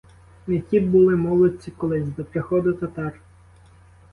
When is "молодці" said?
1.15-1.71